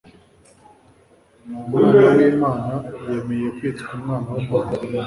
[1.67, 2.75] Umwana wlmana
[3.07, 4.73] yemeye kwitw Umwana wUmuntu